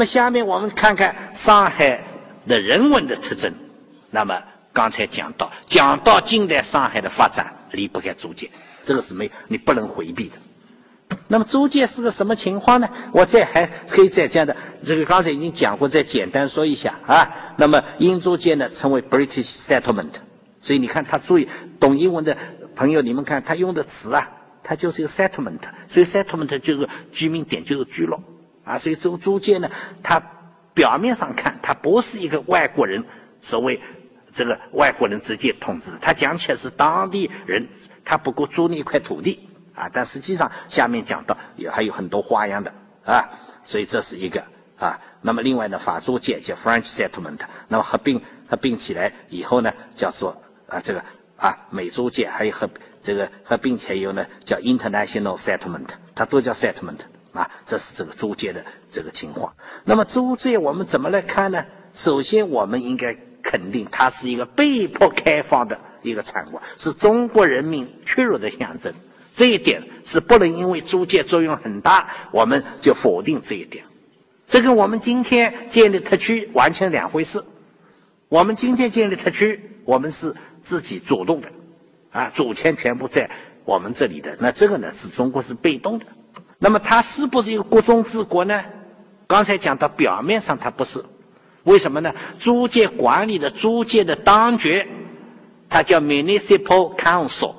[0.00, 2.02] 那么下面我们看看上海
[2.48, 3.52] 的人文的特征。
[4.10, 4.42] 那么
[4.72, 8.48] 刚才讲到，讲到近代上海的发展离不开租界，
[8.82, 11.18] 这个是没你不能回避的。
[11.28, 12.88] 那么租界是个什么情况呢？
[13.12, 14.56] 我再还可以再讲的，
[14.86, 17.30] 这个刚才已经讲过，再简单说一下啊。
[17.58, 20.14] 那么英租界呢称为 British Settlement，
[20.62, 21.46] 所以你看他注意
[21.78, 22.34] 懂英文的
[22.74, 24.26] 朋友，你们看他用的词啊，
[24.62, 28.18] 它就是一个 settlement，所以 settlement 就是居民点，就是聚落。
[28.70, 29.68] 啊，所以这个租界呢，
[30.00, 30.22] 它
[30.72, 33.04] 表面上看，它不是一个外国人，
[33.40, 33.80] 所谓
[34.30, 37.66] 这个外国人直接统治，他讲起来是当地人，
[38.04, 42.72] 他不过租了一块土地啊，但实际上下面讲到也还有很多花样的
[43.04, 43.28] 啊，
[43.64, 44.40] 所以这是一个
[44.78, 44.96] 啊。
[45.20, 51.04] 那么另外呢，法租界叫 French settlement，那么合并合并起来以后呢，叫做啊这个
[51.36, 52.70] 啊美租界，还有合
[53.02, 57.00] 这个合并起来以后呢，叫 International settlement，它都叫 settlement。
[57.32, 59.52] 啊，这是这个租界的这个情况。
[59.84, 61.64] 那么租界我们怎么来看呢？
[61.92, 68.92] 首先，我们应该肯定它是一个被迫开放的一个产物，是中国人民屈辱的象征。
[69.34, 73.84] 这一点是不能因为租界作用很大，我们就否定这一点。
[74.48, 77.42] 这跟我们今天建立特区完全两回事。
[78.28, 81.48] 我们今天建立特区，我们是自己主动的，
[82.10, 83.30] 啊，主权全部在
[83.64, 84.36] 我们这里的。
[84.40, 86.06] 那这个呢，是中国是被动的。
[86.62, 88.62] 那么它是不是一个国中之国呢？
[89.26, 91.02] 刚才讲到表面上它不是，
[91.64, 92.14] 为什么呢？
[92.38, 94.86] 租界管理的租界的当局，
[95.70, 97.54] 它叫 municipal council，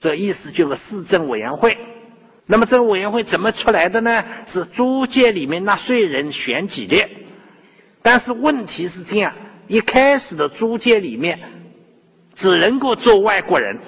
[0.00, 1.76] 这意思就是市政委员会。
[2.46, 4.24] 那么这个委员会怎么出来的呢？
[4.46, 7.06] 是租界里面纳税人选举的。
[8.00, 9.30] 但是问题是这样，
[9.66, 11.38] 一开始的租界里面
[12.34, 13.78] 只能够做外国人。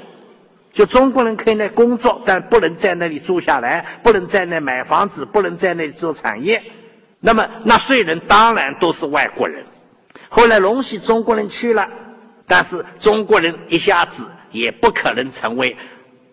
[0.73, 6.63] 就中国人可以来工作，但不能在那里住下来，不能在那买房子，不能在那里做产业。
[7.19, 9.65] 那么纳税人当然都是外国人。
[10.29, 11.89] 后来容许中国人去了，
[12.47, 14.23] 但是中国人一下子
[14.53, 15.77] 也不可能成为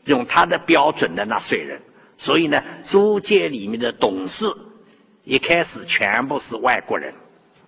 [0.06, 1.81] 用他的标准的纳税人。
[2.17, 4.45] 所以呢，租界里面的董事
[5.23, 7.13] 一开始全部是外国人，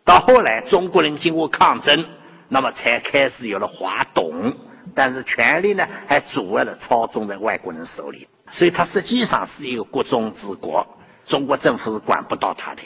[0.05, 2.05] 到后来中国人经过抗争，
[2.47, 4.55] 那么才开始有了华董。
[4.93, 10.85] 但是权力呢，还主要的操纵在外国人手里，所以它实际上是一个国中之国，
[11.25, 12.81] 中国政府是管不到它的。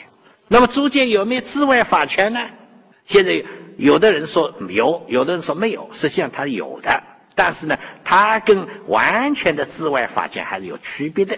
[0.48, 2.40] 那么租界有没有治外法权呢？
[3.04, 3.42] 现在
[3.76, 7.02] 有的人说有，有的人说没有，实际上它有的，
[7.34, 11.36] 但是呢，它跟完全的治外法权还是有区别的。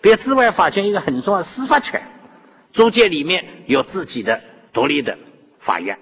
[0.00, 2.00] 比如治外法权一个很重要的司法权，
[2.72, 4.40] 租界里面有自己的
[4.72, 5.16] 独立的
[5.58, 5.98] 法院，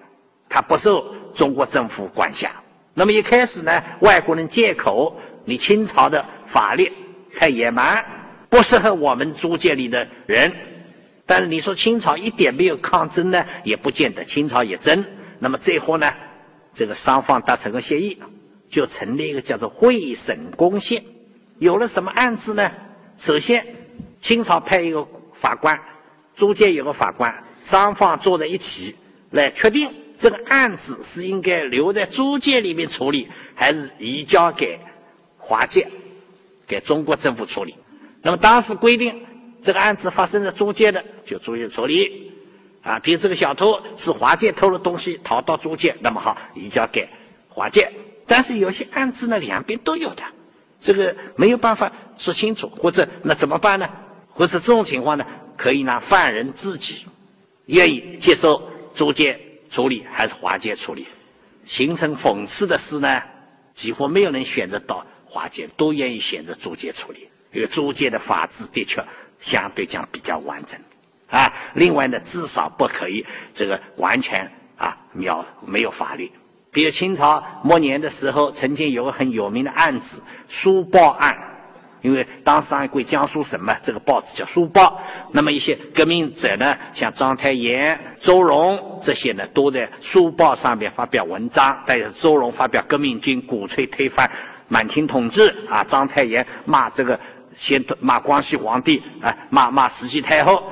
[0.48, 2.50] 它不受中国政府管辖。
[2.94, 6.92] 那么一开始呢，外国人借口你清朝的法律
[7.34, 8.04] 太野蛮，
[8.48, 10.52] 不适合我们租界里的人。
[11.24, 14.22] 但是你说清朝一点没有抗争呢，也不见得。
[14.24, 15.02] 清朝也争。
[15.38, 16.12] 那么最后呢，
[16.74, 18.18] 这个双方达成个协议，
[18.68, 21.02] 就成立一个叫做会审公宪。
[21.58, 22.70] 有了什么案子呢？
[23.16, 23.64] 首先，
[24.20, 25.80] 清朝派一个法官，
[26.34, 27.32] 租界有个法官，
[27.62, 28.94] 双方坐在一起
[29.30, 29.88] 来确定。
[30.22, 34.78] 这个案子是应该留在租界里面处理，还是移交给
[35.36, 35.88] 华界，
[36.64, 37.74] 给中国政府处理？
[38.22, 39.20] 那么当时规定，
[39.60, 42.30] 这个案子发生在租界的，就租界处理。
[42.82, 47.08] 啊，比如这个小偷是华界偷了东西逃到租界，那么好移交给
[47.48, 47.90] 华界。
[48.24, 50.22] 但是有些案子呢，两边都有的，
[50.80, 53.90] 这个没有办法说清楚，或者那怎么办呢？
[54.30, 57.06] 或者这种情况呢，可以让犯人自己
[57.66, 58.62] 愿意接受
[58.94, 59.41] 租界。
[59.72, 61.06] 处理还是华界处理，
[61.64, 63.22] 形成讽刺的是呢，
[63.72, 69.02] 几乎没有人选择到华界，都愿意选择租界处理，因为租界的法制的确
[69.38, 70.78] 相对讲比较完整，
[71.30, 73.24] 啊，另外呢，至少不可以
[73.54, 74.46] 这个完全
[74.76, 76.30] 啊秒没有法律。
[76.70, 81.48] 比如清朝末年的时候，曾经有个很有名的案子——书报案。
[82.02, 84.86] 因为当时安归江苏省嘛，这个报纸叫《书报》，
[85.30, 91.80] 那么一些革命者呢，像章太炎、周荣这些呢，都在《书报》上面发表文章。
[91.86, 94.28] 带着周荣发表革命军，鼓吹推翻
[94.66, 97.18] 满清统治啊；章太炎骂这个
[97.56, 100.62] 先骂光绪皇帝啊，骂骂慈禧太后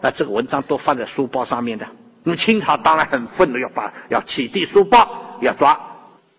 [0.00, 1.86] 啊，这个文章都放在《书报》上面的。
[2.22, 5.78] 那么清朝当然很愤怒，要把要起地《书报》，要抓。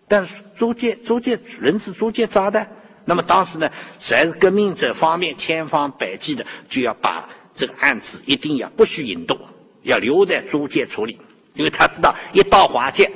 [0.08, 2.66] 但是租界租界人是租界抓的。
[3.10, 3.68] 那么当时呢，
[4.00, 9.36] 还是革命者方面千方百计的就要把这个案子一定要不许引动，
[9.82, 11.18] 要留在租界处理，
[11.54, 13.10] 因为他知道一到华界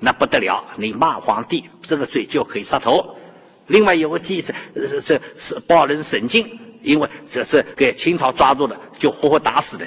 [0.00, 3.16] 那不得了，你骂皇帝这个罪就可以杀头。
[3.68, 6.46] 另外有个记者，是是是报人沈静，
[6.82, 9.86] 因为这是给清朝抓住的，就活活打死的。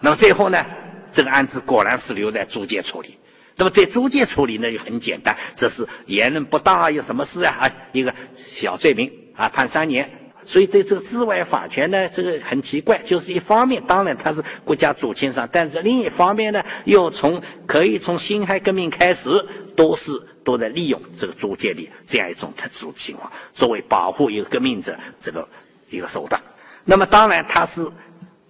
[0.00, 0.66] 那么最后呢，
[1.12, 3.16] 这个案子果然是留在租界处理。
[3.56, 7.56] 那么对租界处理呢，就很简单，这是言论不当啊，有什么事啊？
[7.60, 10.08] 啊，一个小罪名啊，判三年。
[10.44, 19.30] 所以对这个治外法权呢，这个很奇怪，就是一方面当然它是国家主权上，但是另一方面呢，又从可以从辛亥革命开始，
[19.74, 20.12] 都是
[20.44, 25.48] 都在利用这个租界的这样一种特殊情况，作为保护一个革命者这个
[25.90, 26.40] 一个手段。
[26.84, 27.84] 那么当然它是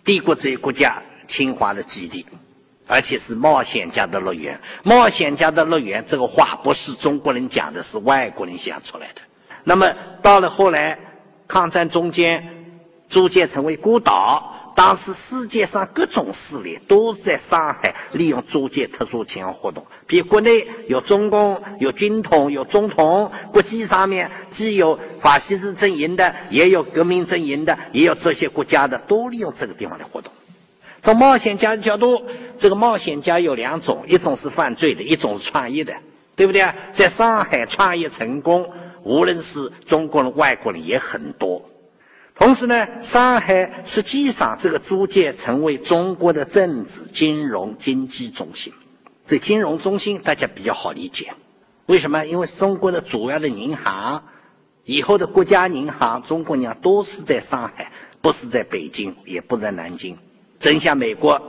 [0.05, 2.27] 帝国主义国家侵华的基地。
[2.87, 9.21] 而且是冒险家的乐园，冒险家的乐园这个话不是中国人讲的，是外国人想出来的。
[9.65, 9.93] 那么
[10.23, 10.99] 到了后来，
[11.49, 12.43] 抗战中间，
[13.09, 14.53] 租界成为孤岛。
[14.77, 30.31] 当时世界上各种势力都在上海利用租界特殊情况活动，比国内有中共、有军统、有中统，国际上面既有法西斯阵营的，也有革命阵营的，也有这些国家的，都利用这个地方来活动。
[31.07, 32.21] 从冒险家的角度，
[32.59, 35.95] 这个冒险家有两种，一种是犯罪的，一种是创业的，
[36.35, 36.75] 对不对啊？
[36.93, 38.69] 在上海创业成功，
[39.05, 41.65] 无论是中国人、外国人也很多。
[42.35, 48.73] 同时呢，上海实际上这个租界成为中国的政治、金融、经济中心。
[49.29, 51.33] 这金融中心大家比较好理解，
[51.87, 52.27] 为什么？
[52.27, 54.25] 因为中国的主要的银行，
[54.83, 60.19] 以后的国家银行、中国银行都是在上海，不是在北京，也不在南京。
[60.59, 61.41] 真像美国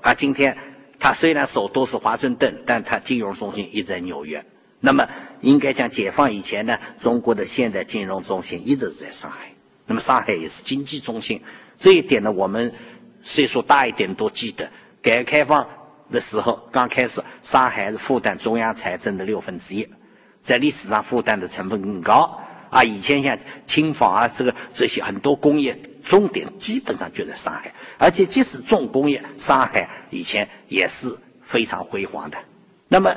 [0.00, 0.56] 啊，今天
[0.98, 4.44] 它虽然首都是华盛顿，但它金融中心一直在纽约。
[4.80, 5.06] 那么
[5.40, 9.50] 应该讲，解放以前呢，中国的现代金融中心一直是在上海。
[9.86, 11.40] 那么上海也是经济中心，
[11.78, 12.72] 这一点呢，我们
[13.22, 14.68] 岁数大一点都记得。
[15.02, 15.66] 改革开放
[16.10, 19.86] 的时候，刚开始，上海是负担中央财政的六分之一，
[20.40, 22.38] 在历史上负担的成本更高。
[22.70, 32.38] 啊，以前像轻纺啊，这个这些很多工业重点基本上就在上海，而且即使重工业，上海以前也是非常辉煌的。
[32.88, 33.16] 那么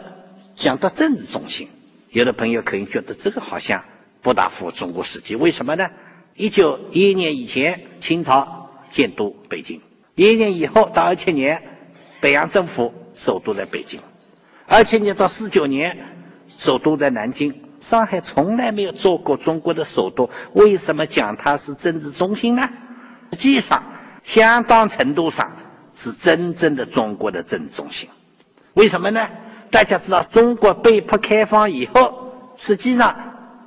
[0.55, 1.67] 讲到政治中心，
[2.11, 3.83] 有的朋友可能觉得这个好像
[4.21, 5.89] 不大符合中国实际，为什么呢？
[6.35, 9.79] 一九一一年以前，清朝建都北京；
[10.15, 11.61] 一一年以后到二七年，
[12.21, 13.99] 北洋政府首都在北京；
[14.65, 15.97] 二七年到四九年，
[16.57, 17.53] 首都在南京。
[17.87, 22.67] 上海从来没有做过中国的首都，为什么讲它是政治中心呢？
[23.31, 23.81] 实际上，
[24.23, 25.49] 相当程度上
[25.95, 28.09] 是真正的中国的政治中心。
[28.73, 29.25] 为什么呢？
[29.71, 33.15] 大家知道，中国被迫开放以后，实际上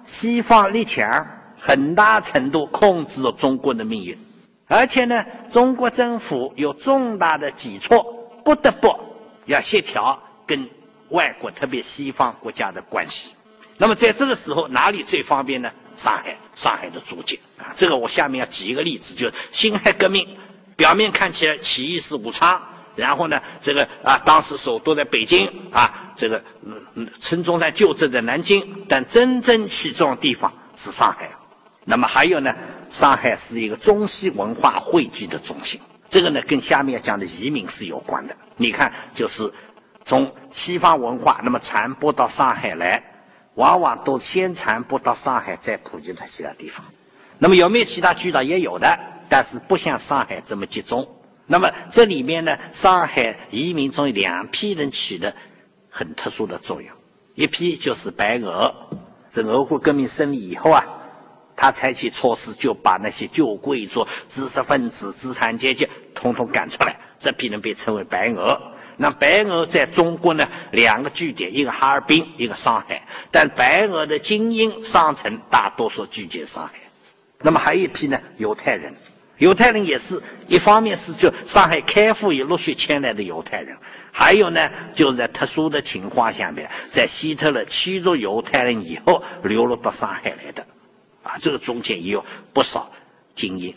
[0.04, 1.26] 西方列强
[1.58, 4.18] 很大程度控制了中国的命运，
[4.66, 8.04] 而且呢，中国政府有重大的举措，
[8.44, 8.94] 不得不
[9.46, 10.68] 要协调跟
[11.08, 13.30] 外国，特别西方国家的关系。
[13.80, 15.72] 那么在这个时候，哪里最方便呢？
[15.96, 17.72] 上海，上海的租界啊。
[17.74, 20.28] 这个我下面要举一个例子，就是辛亥革命，
[20.76, 22.60] 表面看起来起义是武昌，
[22.94, 31.30] 然后呢，这个啊，当时首都在北京啊，这个嗯嗯，孙中山就职在南京，但真正起重地方是上海。
[31.86, 32.54] 那么还有呢，
[32.90, 35.80] 上海是一个中西文化汇聚的中心，
[36.10, 38.36] 这个呢跟下面讲的移民是有关的。
[38.58, 39.50] 你看，就是
[40.04, 43.02] 从西方文化那么传播到上海来。
[43.54, 46.84] 往往都先传播到上海，再普及到其他地方。
[47.38, 48.42] 那么有没有其他渠道？
[48.42, 48.98] 也有的，
[49.28, 51.06] 但是不像上海这么集中。
[51.46, 55.34] 那么这里面呢，上海移民中有两批人起的
[55.88, 56.90] 很特殊的作用。
[57.34, 58.72] 一批就是白俄，
[59.28, 60.84] 这俄国革命胜利以后啊，
[61.56, 68.60] 他采取措施就把那些旧贵族、知识分子、资产阶级统统赶出来，这批人被称为白俄。
[69.02, 73.02] 那白俄在中国呢，两个据点，一个哈尔滨，一个上海。
[73.30, 76.74] 但白俄的精英上层大多数聚集上海。
[77.38, 78.94] 那么还有一批呢，犹太人。
[79.38, 83.74] 犹太人也是一方面是就上海开埠也陆续迁来的犹太人，
[84.12, 90.62] 还有呢，就是在特殊的情况下面，在希特勒驱逐犹太人以后流落到上海来的。
[91.22, 92.92] 啊，这个中间也有不少
[93.34, 93.74] 精英，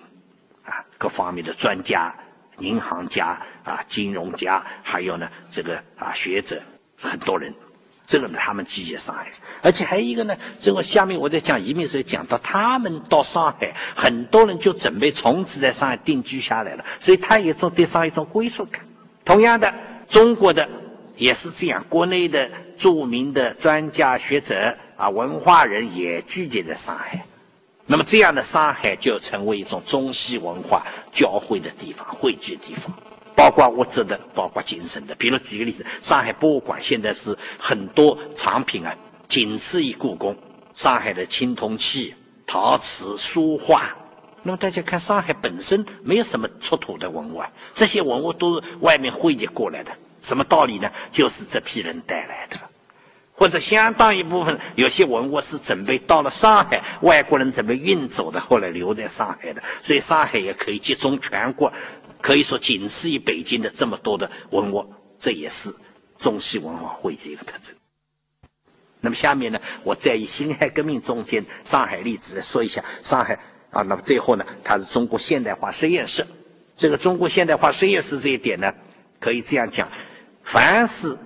[0.65, 2.13] 啊，各方面的专家。
[2.60, 6.62] 银行家啊，金融家，还有呢，这个啊学者，
[7.00, 7.53] 很多人，
[8.05, 18.82] 这个呢他们集结上海，而且还有一个呢，这个下面我在讲移民时候讲到，他们到上海，很多人就准备从此在上海定居下来了，所以他也种对上海一种归属感。
[19.24, 19.74] 同样的，
[20.10, 20.67] 中国的
[21.15, 27.25] 也是这样，国内的著名的专家学者啊，文化人也聚集在上海。
[27.86, 32.93] 那么这样的上海就成为一种中西文化交汇的地方、汇聚的地方，
[33.35, 35.15] 包括物质的，包括精神的。
[35.15, 38.95] 比如举个例子，上海博物馆现在是很多藏品啊，
[39.27, 40.35] 仅次于故宫。
[40.73, 42.15] 上海的青铜器、
[42.47, 43.95] 陶瓷、书画，
[44.41, 49.91] 那么大家看，上海本身没有什么出土的文物啊，这些文物都是外面汇集过来的。
[50.23, 50.89] 什么道理呢？
[51.11, 52.57] 就是这批人带来的，
[53.33, 61.71] 或者相当一部分有些文物是准备到了上海，外国人准备运走的，后来留在上海的，所以上海也可以集中全国，
[62.24, 65.70] 可以说仅次于北京的这么多的文物，这也是
[66.18, 67.75] 中西文化汇集一个特征。
[69.01, 73.38] 那么下面呢，我再以辛亥革命中间上海例子来说一下上海
[73.72, 73.82] 啊。
[73.82, 76.25] 那么最后呢，它是中国现代化实验室。
[76.77, 78.74] 这个中国现代化实验室这一点呢，
[79.20, 79.92] 可以这样讲：
[80.44, 81.18] 凡是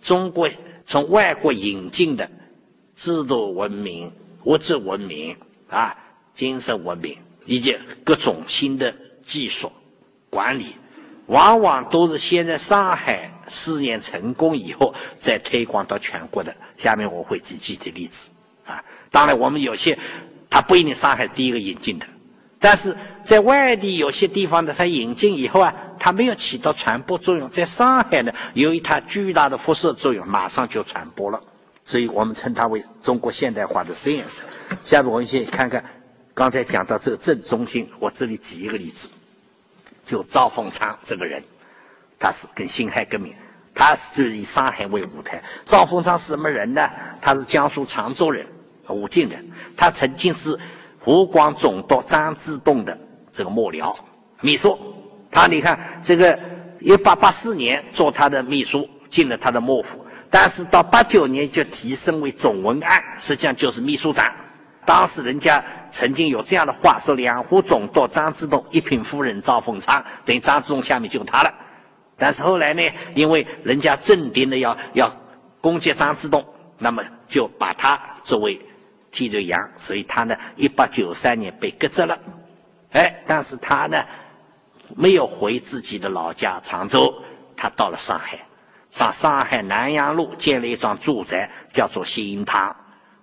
[0.00, 0.48] 中国
[0.86, 2.30] 从外国引进的
[2.94, 4.12] 制度文明、
[4.44, 5.36] 物质文明
[5.68, 5.96] 啊、
[6.32, 8.94] 精神文明以及各种新的
[9.26, 9.72] 技术
[10.30, 10.76] 管理，
[11.26, 16.54] 往往都是先在上海试验成功以后，再推广到全国的。
[16.76, 18.28] 下面我会举具体例子，
[18.66, 19.98] 啊，当然我们有些，
[20.48, 22.06] 它不一定上海第一个引进的，
[22.58, 31.42] 但是在外地有些地方呢，它引进以后啊，它没有起到传播作用，在上海呢，由于它巨大的辐射作用，马上就传播了，
[31.84, 34.42] 所以我们称它为中国现代化的实验室。
[34.84, 35.84] 下面我们先看看，
[36.32, 39.10] 刚才讲到这个正中心，我这里举一个例子，
[40.08, 41.44] 就赵凤昌这个人，
[42.18, 43.34] 他是跟辛亥革命。
[43.74, 45.40] 他是就以上海为舞台。
[45.64, 46.90] 赵凤昌是什么人呢？
[47.20, 48.44] 他是江苏常州人，
[48.88, 49.46] 武进人。
[49.76, 50.58] 他曾经是
[50.98, 52.98] 湖广总督张之洞的
[53.32, 53.94] 这个幕僚、
[54.40, 54.76] 秘书。
[55.30, 56.36] 他你看，这个
[56.80, 64.34] 一八八四年做他的秘书，进了他的幕府，但是到八九年就提升为总文案，实际上就是秘书长。
[64.88, 71.52] 当时人家曾经有这样的话说：两湖总督张之洞，一品夫人赵凤昌，等于张之洞下面就他了。
[72.16, 72.82] 但是后来呢，
[73.14, 75.14] 因为人家镇定的要要
[75.60, 76.42] 攻击张之洞，
[76.78, 78.58] 那么就把他作为
[79.10, 82.18] 替罪羊，所以他呢，一八九三年被革职了。
[82.92, 84.02] 哎，但是他呢，
[84.96, 87.14] 没有回自己的老家常州，
[87.54, 88.38] 他到了上海，
[88.88, 92.74] 上上海南阳路建了一幢住宅，叫做新英堂。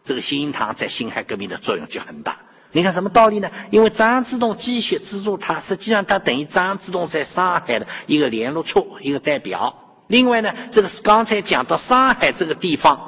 [0.05, 2.37] 这个新英堂在辛亥革命的作用就很大。
[2.71, 3.49] 你看什么道理呢？
[3.71, 9.73] 因为张之洞继续资助他，实际上他等于张之洞在上海的一个联络处、一个代表。
[10.07, 12.99] 另外呢，这个是刚才讲到上海这个地方，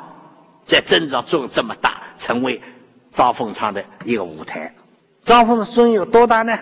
[0.64, 2.62] 在政治上作用这么大，成为
[3.10, 4.74] 赵凤昌的一个舞台。
[5.22, 6.58] 赵凤的作用有多大呢？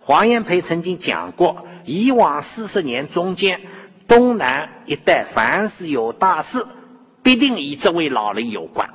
[0.00, 3.60] 黄炎培曾经讲过，以往四十年中间，
[4.06, 6.64] 东南一带凡是有大事，
[7.22, 8.88] 必定与这位老人有关，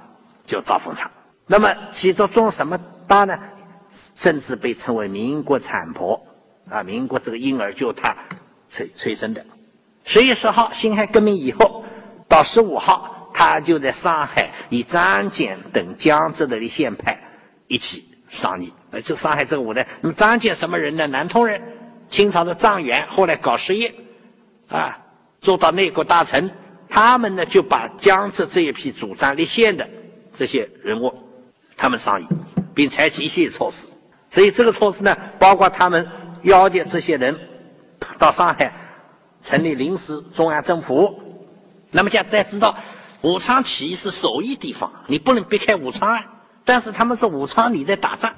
[0.54, 1.10] 就赵凤昌。
[1.48, 2.80] 那么起到作用什么？
[3.08, 3.40] 他呢，
[3.90, 6.24] 甚至被称为民国产婆
[6.70, 6.84] 啊！
[6.84, 8.16] 民国这个婴儿就他
[8.70, 9.44] 催催生的。
[10.04, 11.84] 十月十号，辛亥革命以后，
[12.28, 17.20] 到十五号，他就在上海与张謇等江浙的立宪派
[17.68, 18.72] 一起商议。
[18.92, 21.08] 呃，这上海这个舞台，那么张謇什么人呢？
[21.08, 21.60] 南通人，
[22.10, 23.92] 清朝的状元，后来搞实业，
[24.68, 24.96] 啊，
[25.42, 26.50] 做到内阁大臣。
[26.90, 29.90] 他们呢，就把江浙这一批主张立宪的
[30.34, 31.14] 这些人物，
[31.78, 32.28] 他们商议。
[32.76, 33.94] 并采取一些措施，
[34.28, 36.10] 所以这个措施呢，包括他们
[36.42, 37.40] 要求这些人
[38.18, 38.74] 到上海
[39.44, 41.22] 成立临时中央政府。
[41.92, 42.76] 那么，现在知道
[43.22, 46.26] 武昌起义是首义地方，你不能避开武昌啊。
[46.66, 48.34] 但是他们说武昌你在打仗，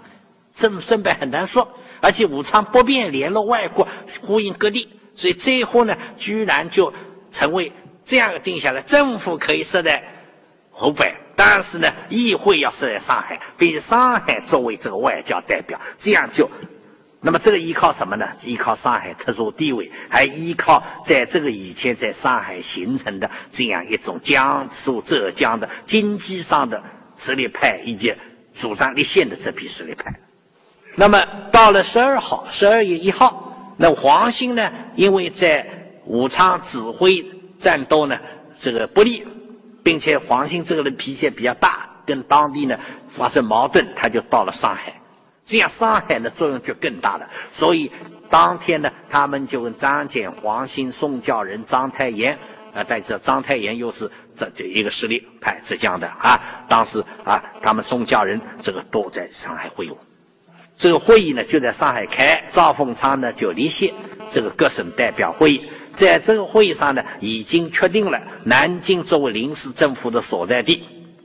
[0.53, 1.65] 胜胜败很难说，
[2.01, 3.87] 而且武昌不便联络外国，
[4.21, 6.93] 呼应各地，所以最后呢，居然就
[7.31, 7.71] 成为
[8.03, 10.03] 这样定下来，政府可以设在
[10.71, 11.15] 湖北。
[11.36, 16.50] 但是呢，议会要设在上海，并上海作为这个外交代表，这样就，
[17.20, 18.25] 那么这个依靠什么呢？
[18.44, 26.82] 依靠上海特殊地位，还依靠在这个以前在上海形成的这样一种江苏、浙江的经济上的
[27.18, 28.13] 实力派，以及
[28.54, 30.13] 主张立宪的这批实力派。
[30.96, 35.68] 那么到了十二号，十二月一号，那黄兴呢，因为在
[36.06, 37.25] 武昌指挥
[37.60, 38.18] 战斗呢，
[38.58, 39.27] 这个不利。
[39.86, 42.75] 并且黄兴这个人脾气比较大，跟当地呢
[43.08, 45.00] 发生矛盾，他就到了上海，
[45.46, 47.30] 这样上海的作用就更大了。
[47.51, 47.92] 所以
[48.27, 52.34] 当天呢，他们就跟张謇、黄兴、宋教仁、章太炎，
[52.74, 59.96] 啊，但是章太炎又是这一个势力派浙江的啊，当时啊，他们宋教仁这个都在上海会晤，
[60.75, 63.94] 这个会议呢就在上海开，赵凤昌呢就离席
[64.32, 65.70] 这个各省代表会议。
[65.95, 70.83] 在这个会议上呢，已经确定了南京作为临时政府的所在地，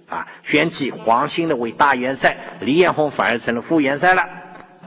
[0.08, 4.22] 啊，选举黄兴的为大元帅，李彦宏反而成了副元帅了，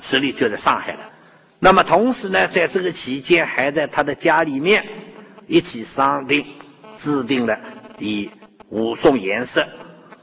[0.01, 0.99] 实力就在上海了。
[1.59, 4.85] 那么同时呢，在这个期间，还在他的家里面
[5.47, 6.45] 一起商定
[6.95, 7.57] 制定了
[7.99, 8.29] 以
[8.69, 9.65] 五种颜色，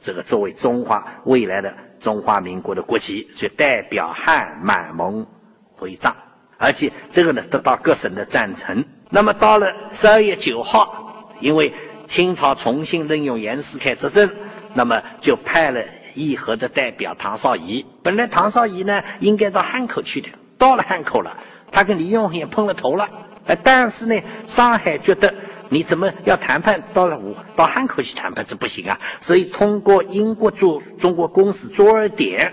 [0.01, 5.27] 这个作为中华未来的中华民国的国旗，所以代表汉满蒙
[5.73, 6.17] 徽藏，
[6.59, 8.83] 而且这个呢得到各省的赞成。
[9.13, 11.73] 那么到了十二月九号，因为
[12.07, 14.31] 清朝重新任用袁世凯执政，
[14.73, 15.83] 那么就派了
[16.15, 17.85] 议和的代表唐绍仪。
[18.05, 21.37] 本来唐绍仪呢应该到汉口去的，到了汉口了，
[21.73, 23.09] 他跟李永恒也碰了头了。
[23.47, 24.15] 呃，但是呢，
[24.47, 25.35] 上海觉得
[25.69, 28.97] 你怎么要谈判，到了武到汉口去谈判，这不行啊。
[29.21, 32.53] 所以通过英国驻中国公使卓尔典。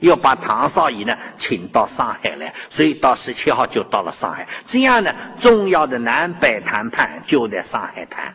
[0.00, 4.46] 要把唐绍仪呢请到上海来，所以到十七号就到了上海。
[4.66, 8.34] 这样呢，重要的南北谈判就在上海谈。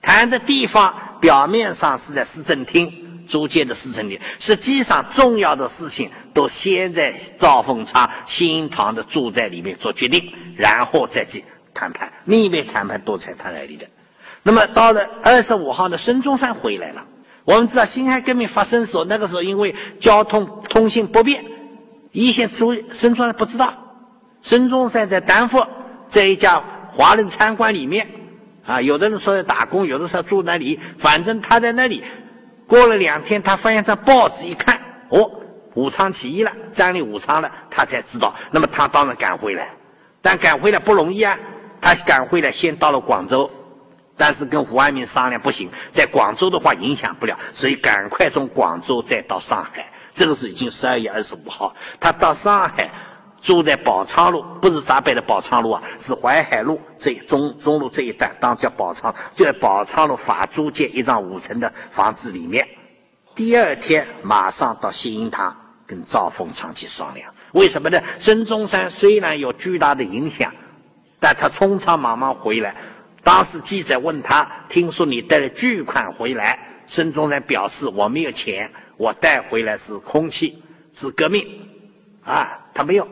[0.00, 2.92] 谈的地方表面上是在市政厅，
[3.28, 12.12] 租界的市政厅，实际上重要的事情都先在赵凤昌新堂的住宅里面做决定，然后再去谈判。
[12.24, 13.86] 秘密谈判都在他那里的。
[14.42, 17.04] 那么到了二十五号呢，孙中山回来了。
[17.44, 21.44] 我们知道辛亥革命发生时候，那个时候因为交通通信不便，
[22.12, 23.74] 一线住孙中山不知道。
[24.40, 25.66] 孙中山在丹佛，
[26.08, 28.08] 在一家华人餐馆里面，
[28.64, 32.02] 啊，有的人说在打工，有的说住那里，反正他在那里。
[32.66, 34.80] 过了两天，他发现张报纸一看，
[35.10, 35.30] 哦，
[35.74, 38.34] 武昌起义了，占领武昌了，他才知道。
[38.50, 39.68] 那么他当然赶回来，
[40.20, 41.38] 但赶回来不容易啊。
[41.80, 43.50] 他赶回来，先到了广州。
[44.16, 49.90] 但是跟胡安民商量不行，在广州的话影响不了，所以赶快从广州再到上海。
[50.12, 52.90] 这个是已经十二月二十五号，他到上海
[53.40, 62.68] 住在宝昌路，不是闸北的宝昌路啊，是淮海路这中中路这一带，当叫宝昌，就在宝昌路法租界一幢五层的房子里面。
[63.34, 67.98] 第二天马上到新英堂跟赵凤昌去商量，为什么呢？
[68.20, 70.52] 孙中山虽然有巨大的影响，
[71.18, 72.76] 但他匆匆忙忙回来。
[73.24, 80.62] 当时记者问他：“听说你带了巨款回来？”孙中山表示：“我没有钱，我带回来是空气，
[80.92, 81.46] 是革命，
[82.24, 83.08] 啊，他没有，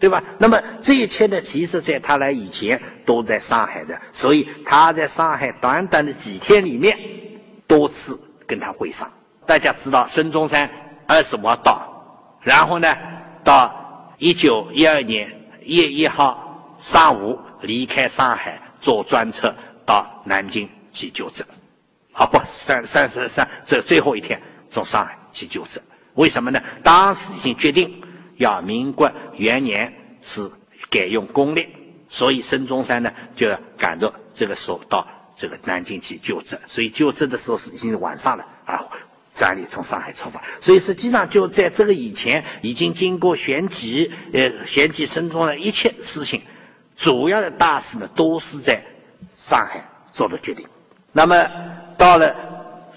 [0.00, 0.24] 对吧？
[0.38, 6.98] 那么这一切呢，其实在他来以前都在上海的，所以他在上海短短的几天里面
[7.66, 9.08] 多次跟他会上。
[9.46, 10.68] 大家知道，孙中山
[11.06, 11.86] 二十五号到，
[12.40, 12.96] 然后呢，
[13.44, 15.30] 到一九一二年
[15.62, 19.54] 一月一号上午离开上海。”坐专车
[19.86, 21.44] 到南京去就职，
[22.12, 24.42] 啊不，三三十三这最后一天
[24.72, 25.80] 从上海去就职，
[26.14, 26.60] 为什么呢？
[26.82, 28.02] 当时已经决定
[28.38, 29.90] 要民国元年
[30.20, 30.50] 是
[30.90, 31.68] 改用公历，
[32.08, 38.82] 所以孙中山呢就要赶着这个时候到这个南京去就职，所以就职的时候是已经晚上了啊，
[39.32, 46.42] 专利从上海出发，所以实际上就在这个以前已经经过选举，呃，选举孙中的一切事情。
[47.02, 48.80] 主要的大事呢，都是在
[49.28, 50.64] 上海做的决定。
[51.10, 51.34] 那么
[51.98, 52.32] 到了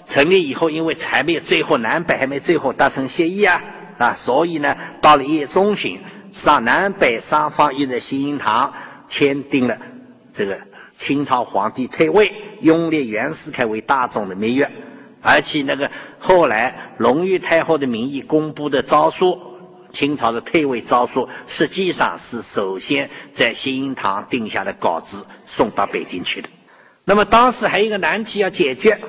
[0.05, 3.59] 成立以后，因为还没有最后南北还没最后达成协议啊
[3.97, 5.99] 啊，所以呢，到了一月中旬，
[6.31, 8.71] 上南北双方又在新英堂
[9.07, 9.75] 签订了
[10.31, 10.55] 这个
[10.99, 14.71] 清朝皇帝退位、拥立袁世凯为大总的密约，
[15.23, 15.89] 而且那个
[16.19, 19.41] 后来隆裕太后的名义公布的诏书。
[19.95, 26.49] 清朝的退位诏书实际上是首先在新英堂定下的稿子送到北京去的。
[27.05, 28.99] 那么当时还有一个难题要解决，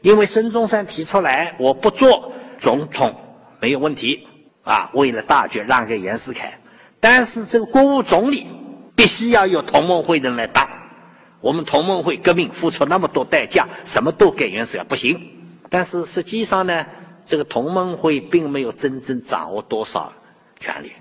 [0.00, 3.12] 因为孙中山提出来我不做总统
[3.60, 4.28] 没有问题
[4.62, 6.56] 啊，为了大局让给袁世凯。
[7.00, 8.46] 但是这个国务总理
[8.94, 10.68] 必须要有同盟会人来当，
[11.40, 15.20] 我们同盟会革命付出那么多代价，什么都给袁世凯不行。
[15.68, 16.86] 但是实际上呢？
[17.32, 20.12] 这个同盟会并没有真正掌握多少
[20.60, 20.92] 权力，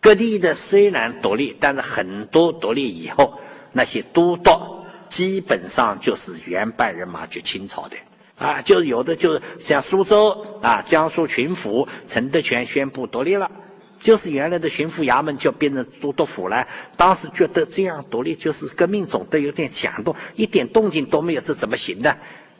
[0.00, 3.38] 各地的虽然独立，但是很多独立以后，
[3.70, 4.50] 那些都督
[5.08, 7.96] 基本上就是原班人马，就清朝的
[8.38, 13.48] 啊，就是有的就是像苏州啊，江苏巡抚陈德全宣布独立了，
[14.00, 16.66] 就是原来的巡抚衙门就变成都督府了。
[16.96, 22.12] 当时觉得这样独立就是革命总得有点响动，一点动静都没有，这怎么行呢？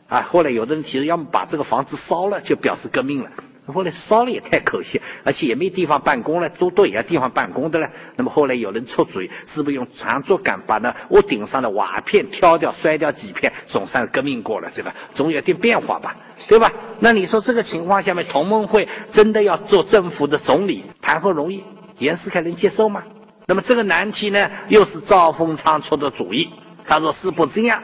[0.09, 3.31] 啊，后来有的人提出，要么把这个房子烧了，就表示革命了。
[3.67, 7.91] 后来烧了也太可惜，而且也没地方办公了，都都也要地方办公的了。
[8.17, 14.95] 那么后来有人出主意，是不是用长竹竿把那屋顶上的瓦片挑掉，摔掉几片，总算革命过了，对吧？
[15.13, 16.17] 总有点变化吧，
[16.49, 16.73] 对吧？
[16.99, 21.63] 那你说这个情况下面，同盟会真的要做政府的总理，谈何容易？
[21.99, 23.03] 袁世凯能接受吗？
[23.45, 26.49] 那么这个难题呢，又是赵丰昌出的主意。
[26.87, 27.83] 他说是不这样。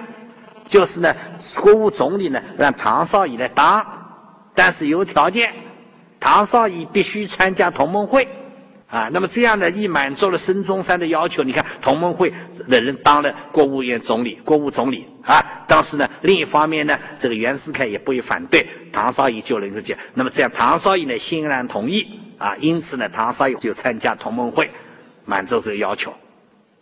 [0.74, 1.14] 就是呢，
[1.54, 3.86] 国务总理呢让唐绍仪来当，
[4.56, 5.54] 但是有条件，
[6.18, 8.26] 唐绍仪必须参加同盟会，
[8.88, 12.34] 啊，那么这样呢，一满足了孙中山的要求，你看同盟会
[12.68, 15.06] 的人当了国务院总理、国务总理。
[15.22, 22.18] 啊，当时呢，另一方面呢，这个袁世凯也不会反对，唐绍仪就能够接，那么这样唐绍仪呢欣然同意。
[22.36, 24.68] 啊，因此呢，唐绍仪就参加同盟会，
[25.24, 26.12] 满足这个要求。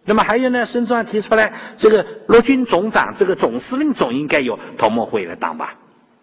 [0.04, 5.74] 那么还有呢，孙中山提出来，这个陆军总长，这个总司令总应该由同盟会来当吧？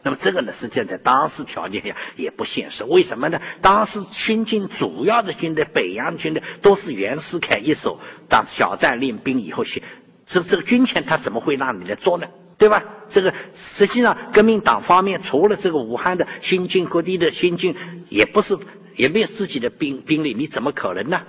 [0.02, 2.84] 那么这个呢，实际上在当时条件下也不现实。
[2.84, 3.40] 为什么呢？
[3.62, 9.82] 当时新军主要的军队，北洋军队都是袁世凯一手当小站练兵以后学，
[10.26, 12.28] 这这个军钱他怎么会让你来做呢？
[12.58, 12.84] 对吧？
[13.10, 17.74] 这个实际上革命党方面除了这个武汉的新军，各地的新军
[18.10, 18.58] 也不是
[18.96, 21.22] 也没有自己的兵兵力，你怎么可能呢？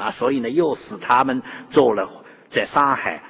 [0.00, 2.08] 啊，所以呢，又使他们做了
[2.48, 3.22] 在上海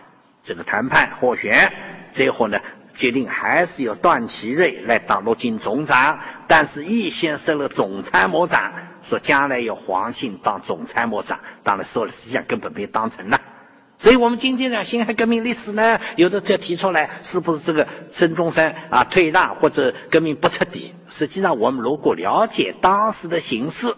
[0.43, 1.71] 这个谈判斡旋，
[2.11, 2.59] 最后呢。
[2.93, 11.39] 决定还是由段祺瑞来当陆军总长，但是预先设了总参谋长，说将来由黄信当总参谋长。
[11.63, 13.41] 当然说了，实际上根本没当成了。
[13.97, 20.93] 所以我们今天讲辛亥革命历史呢，有的就提出来，是不是这个孙中山啊退让或者革命不彻底？
[21.09, 23.95] 实际上，我们如果了解当时的形势，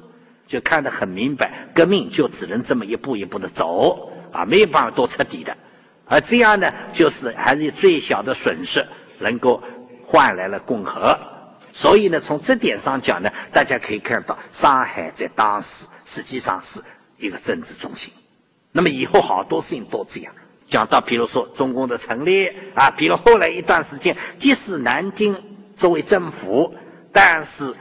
[0.53, 5.57] 就看得很明白，革命就只能这么一步一步的走啊，没有办法多彻底的。
[6.05, 8.87] 而这样呢，就是还是最小的损失，
[9.19, 9.63] 能够
[10.05, 11.19] 换来了共和。
[11.73, 16.83] 所以呢，从这点上讲呢，大家可以看到，上海在当时实际上是
[17.17, 18.13] 一个政治中心。
[18.73, 20.35] 那么以后好多事情都这样
[20.69, 25.35] 讲到，比如说中共的成立啊，比如后来一段时间，即使南京
[25.75, 26.75] 作为政府，
[27.11, 27.75] 但是。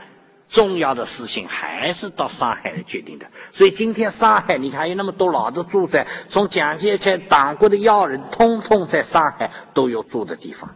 [0.52, 10.68] 重要的事情还是到上海来决定的，所以今天上海，你看有那么多老的住宅，从蒋介石党国的要人，通通在上海都有住的地方。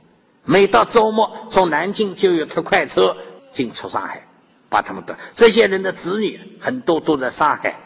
[0.45, 3.15] 每到周末，从南京就有特快车
[3.53, 4.27] 进出上海，
[4.71, 7.79] 把他们的这些人的子女很多都在上海，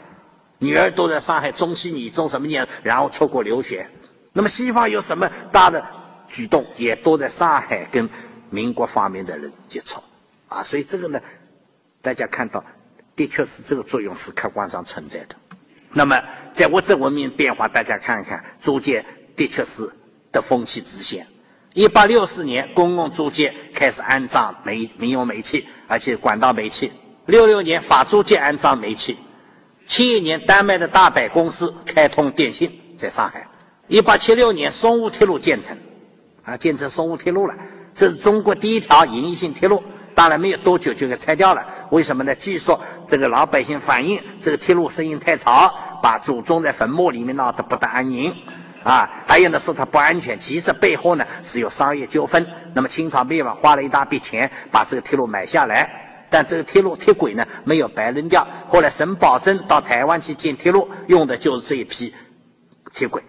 [0.58, 3.90] 女儿都在上海中西女中什么念，然后出国留学。
[4.32, 5.84] 那么西方有什么大的
[6.28, 8.08] 举动，也都在上海跟
[8.48, 10.00] 民国方面的人接触
[10.46, 11.20] 啊，所以这个呢。
[12.02, 12.64] 大家看到，
[13.14, 15.36] 的确是这个作用是客观上存在的。
[15.92, 19.04] 那么，在物质文明变化，大家看一看，租界
[19.36, 19.90] 的确是
[20.32, 21.26] 的风气之先。
[21.74, 26.90] 一八六四年，公共租界开始安装煤民用煤气，而且管道煤气。
[27.26, 29.16] 六六年，法租界安装煤气。
[29.86, 33.46] 七一年，丹麦的大柏公司开通电信，在上海。
[33.88, 35.76] 一八七六年，淞沪铁路建成，
[36.44, 37.54] 啊，建成淞沪铁路了。
[37.92, 39.82] 这是中国第一条营业性铁路。
[40.14, 42.34] 当然没有多久就给拆掉了，为什么呢？
[42.34, 48.34] 据说这个老百姓反映这个铁路声音太吵，把祖宗在坟墓里面闹得不得安宁，
[48.82, 52.46] 啊，还有呢说它不安全，其实背后呢是有商业纠纷。
[52.74, 62.12] 那么清朝灭亡花了一大笔钱把这个铁路买下来，但这个铁路铁轨呢没有白扔掉，后来沈葆桢到台湾去建铁路，用的就是这一批
[62.92, 63.22] 铁轨。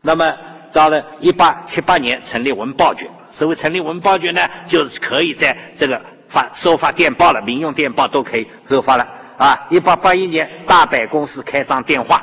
[0.00, 0.34] 那么
[0.72, 6.00] 到了一八七八年成立文报局，所谓成立文报局呢，就是可以在这个。
[6.30, 9.66] 发收发电报了，民用电报都可以收发了啊！
[9.68, 12.22] 一八八一年，大柏公司开张电话，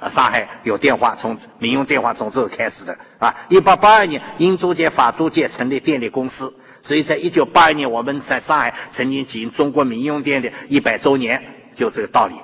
[0.00, 3.32] 啊，上海有电话，从民用电话从这开始的啊！
[3.48, 11.40] 一八八二年，英租界、法租界成立电力公司，所以在一九八二年，我们在上海曾经举行中国民用电的一百周年，
[11.76, 12.34] 就这个道理。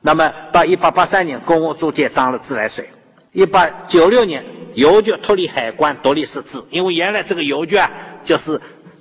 [0.00, 2.88] 那么到一八八三年，公共租界涨了自来水。
[3.32, 7.90] 一八九六年，邮局脱离海关，独立设置，因为原来这个邮局啊，
[8.24, 8.58] 就是。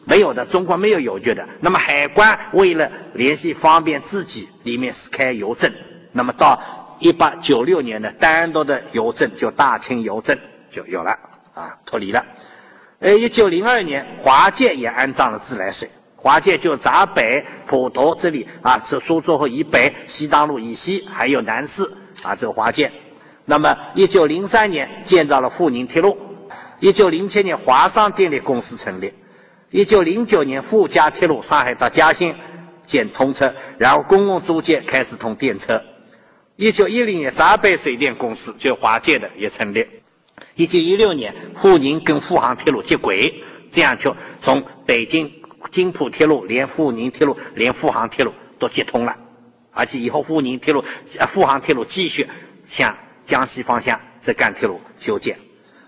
[0.07, 1.45] 没有的，中国没有邮局的。
[1.59, 5.69] 那么海关为了联系方便自己，里面是开邮政。
[6.13, 6.57] 那么到
[6.97, 10.35] 一八九六年呢，单独的邮政就大清邮政
[10.71, 11.11] 就有了
[11.53, 12.25] 啊，脱离了。
[12.99, 15.89] 呃，一九零二年，华界也安装了自来水。
[16.15, 21.83] 华界就闸北、普陀这里啊，这苏州河以北、西藏路以西，还有南市
[22.23, 22.89] 啊，这个华界。
[23.43, 26.17] 那么一九零三年建造了沪宁铁路。
[26.79, 29.13] 一九零七年，华商电力公司成立。
[29.69, 32.33] 一九零九年，沪嘉铁路上海到嘉兴
[32.85, 35.83] 建通车，然后公共租界开始通电车。
[36.55, 39.85] 一九一零年，闸北水电公司就华界的也成立。
[40.55, 45.29] 一九一六年，沪宁跟沪杭铁路接轨，这样就从北京
[45.69, 49.17] 京浦铁路连沪宁铁路连沪杭铁路都接通了，
[49.71, 50.81] 而且以后沪宁铁路、
[51.33, 52.25] 沪杭铁路继续
[52.65, 55.37] 向江西方向在干铁路修建。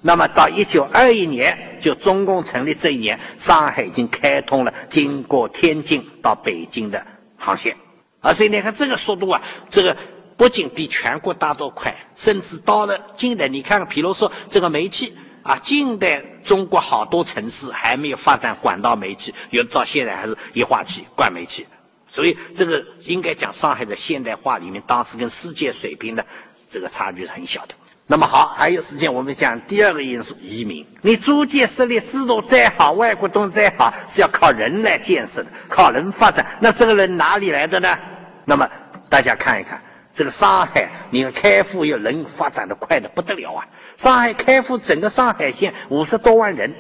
[0.02, 7.06] 那么到一九二一年，就中共成立这一年，上海已经开通了经过天津到北京的
[7.38, 7.76] 航线，
[8.22, 9.96] 而且你看这个速度啊，这个
[10.38, 21.68] 不仅比全国大多快，甚至到了近代，你看，比如说这个煤气啊，近代中国好多城市还没有发展管道煤气，有到现在还是液化气灌煤气，
[22.08, 26.26] 所以这个应该讲上海的现代化里面，当时跟世界水平的
[26.70, 27.76] 这个差距是很小的。
[28.12, 30.84] 那么好，还有时间，我们讲第二个因素：移民。
[31.04, 36.44] 你租界设立制度再好，外国东西再好，是要靠人来建设的，靠人发展。
[36.60, 38.00] 那这个人哪里来的呢？
[38.46, 38.68] 那么
[39.10, 39.80] 大家看一看，
[40.12, 43.64] 这个上海，你看开埠又人发展的快的不得了啊！
[43.96, 46.74] 上海开埠整个上海县五十多万人，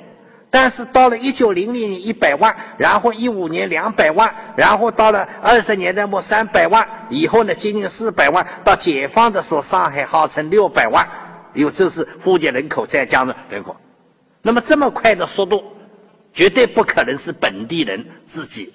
[0.50, 11.08] 但是到了一九零零年一百万，然后一五年两百万，然后到了二十年代末三百万，以后呢接近四百万，到解放的时候上海号称六百万，
[11.54, 13.76] 有这是户籍人口再加上人口，
[14.42, 15.64] 那么这么快的速度，
[16.34, 18.74] 绝对不可能是本地人自己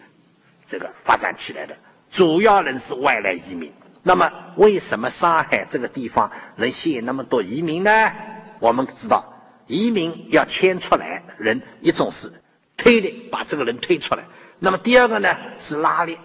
[0.64, 1.74] 这个发展起来的，
[2.10, 3.72] 主要人是外来移民。
[4.06, 8.12] 那么，为什么上海这个地方能吸引那么多移民呢？
[8.60, 9.24] 我们知道，
[9.66, 12.32] 移民要迁出来人，一种是
[12.76, 14.24] 推力把这个人推出来，
[14.58, 16.18] 那么第二个呢是拉力，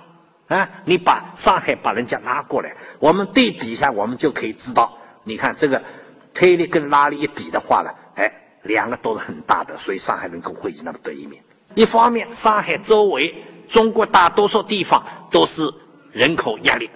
[0.48, 5.82] 啊，你把上海把人家拉过来，我们对比一下，我们就可以知道，你看这个
[6.34, 8.32] 推力跟拉力一比的话呢，哎，
[8.64, 11.40] 两个都是很大的，所以上海人口汇集那么多移民。
[11.76, 13.34] 一方面，上海周围
[13.68, 15.72] 中国大多数地方都是
[16.12, 16.90] 人口压力。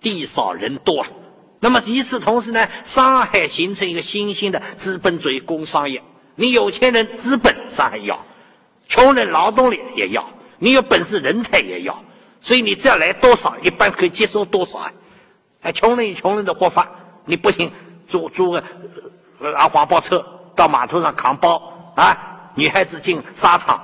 [0.00, 1.04] 地少人多，
[1.62, 6.02] 那么与此同时呢，上海形成一个新兴的资本主义工商业。
[6.34, 8.18] 你有钱人资本上海要，
[8.88, 10.26] 穷人劳动力也要，
[10.58, 12.02] 你有本事人才也要。
[12.40, 14.92] 所以你只要来多少，一般可以接收多少啊？
[15.60, 16.88] 哎，穷人有穷人的活法，
[17.26, 17.70] 你不行，
[18.08, 18.64] 租租个
[19.38, 20.24] 拉黄包车
[20.56, 22.16] 到码头上扛包啊，
[22.54, 23.78] 女孩子进纱厂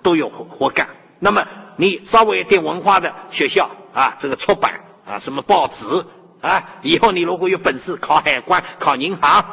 [0.00, 0.88] 都有活活干。
[1.18, 4.80] 那么你稍微有点文化的学校啊，这个出版。
[5.04, 6.04] 啊，什么报纸
[6.40, 6.62] 啊？
[6.82, 9.44] 以后你如果有本事考海关、考银行，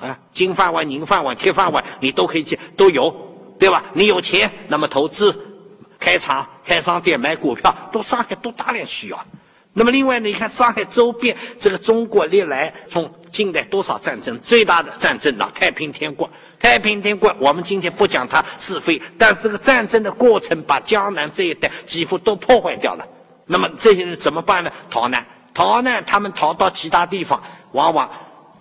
[0.00, 3.14] 啊，金饭碗、银饭碗、铁饭碗，你都可以去，都有，
[3.58, 3.84] 对吧？
[3.92, 5.34] 你有钱，那么投资、
[5.98, 9.26] 开厂、开商店、买股票，都上海都大量需要。
[9.72, 14.36] 那么另外呢，你看上海周边这个中国历来从近代多少战争？
[14.40, 15.48] 最大的战争呢？
[15.54, 16.28] 太平天国。
[16.58, 23.06] 太平天国，我们今天不讲它是非，但这个战争的过程把江南这一带几乎都破坏掉了。
[23.46, 24.72] 那么这些人怎么办呢？
[24.90, 28.08] 逃难，逃难，他们逃到其他地方，往往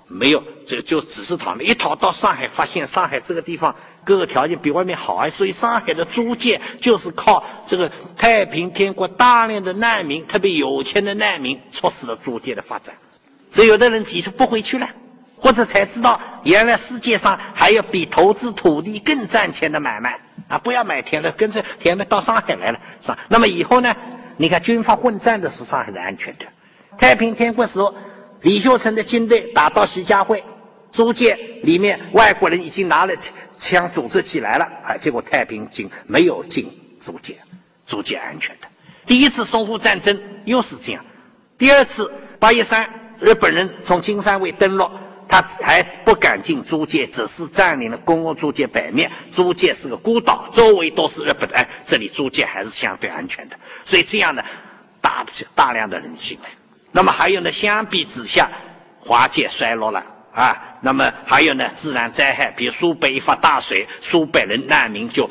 [0.07, 1.65] 没有，就就只是逃难。
[1.65, 12.95] 一逃到上海，发现上海这个地方各个条件比外面好啊，所以上海的租界就是靠这个太平天国大量的难民，特别有钱的难民，促使了租界的发展。
[13.51, 14.89] 所以有的人提出不回去了，
[15.37, 20.57] 或者才知道原来世界上还有比投资土地更赚钱的买卖啊！
[20.57, 23.19] 不要买田了，跟着田们到上海来了，是吧？
[23.29, 23.95] 那么以后呢？
[24.39, 26.45] 你看，军阀混战的是上海的安全的。
[26.97, 27.93] 太平天国时候，
[28.41, 30.43] 李秀成的军队打到徐家汇，
[30.91, 33.13] 租界里面外国人已经拿了
[33.57, 37.37] 枪组织起来了，啊，结果太平军没有进租界，
[37.85, 38.67] 租界安全的。
[39.05, 41.05] 第一次淞沪战争又是这样，
[41.57, 44.89] 第二次八一三，日本人从金山卫登陆。
[45.29, 49.11] 他还不敢进租界，只是占领了公共租界北面。
[49.29, 51.49] 租界是个孤岛，周围都是日本。
[51.49, 53.55] 哎，这里租界还是相对安全的。
[53.83, 54.41] 所以这样呢，
[55.01, 56.49] 大大量的人进来。
[56.91, 58.49] 那么还有呢，相比之下，
[58.99, 60.63] 华界衰落了啊。
[60.81, 65.29] 那么还有呢，自然灾害，比如苏北一发大水，数百人难民就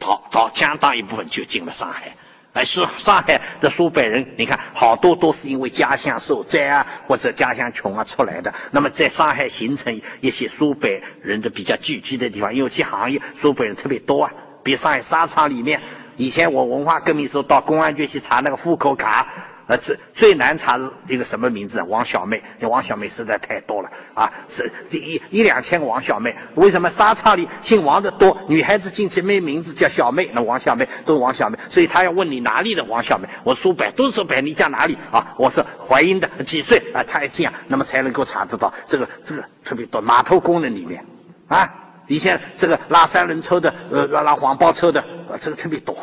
[0.00, 2.14] 逃逃，相当一部分就进了上海。
[2.54, 8.52] 哎，是上海的苏北人，你看好多都是因为家乡受灾啊，或者家乡穷啊出来的。
[8.70, 14.32] 那么在上海形成一些苏北人的比较聚集的地方，有些行业苏北人特别多啊。
[14.62, 15.80] 比如上海纱厂里面，
[16.16, 19.26] 以前我文化革命时候到公安局去查那个户口卡。
[19.66, 21.80] 呃，最最难查是一个什么名字？
[21.82, 24.30] 王小妹，王小妹实在太多了啊！
[24.48, 28.36] 是这一一两千个王小妹，为什么沙场里姓王的多？
[28.48, 33.28] 女孩子进去没名字叫小妹，那王小妹都是王小妹，所以他要问你哪里的王小妹？
[33.44, 35.34] 我苏北，都是苏北，你家哪里啊？
[35.38, 37.02] 我是淮阴的，几岁啊？
[37.04, 40.00] 他也这样，那么才能够查得到这个这个特别多。
[40.00, 41.04] 码头工人里面
[41.48, 41.72] 啊，
[42.08, 45.02] 以前这个拉三轮车的，呃，拉拉黄包车的，
[45.40, 45.96] 这个特别多，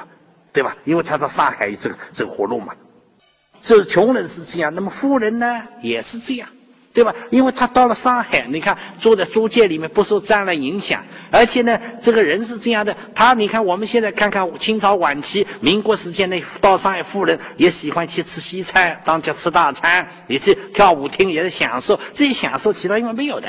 [0.54, 0.76] 对吧？
[0.86, 2.74] 因为他到上海有这个这个活路嘛。
[3.62, 6.48] 这穷人是这样，那么富人呢也是这样，
[6.94, 7.14] 对吧？
[7.30, 12.96] 因为他到了上海，你看住在租界里面不受战乱影响，而且呢，这个人是这样的。
[13.14, 22.00] 他你看，我们现在看看清朝晚期、民国时间的到上海富人也喜欢去吃西餐，当家吃大餐，也去跳舞厅，也是享受。
[22.14, 23.48] 这些享受其他地方没有的。